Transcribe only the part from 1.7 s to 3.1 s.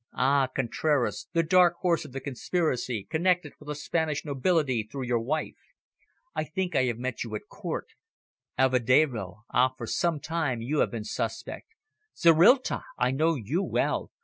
horse of the conspiracy,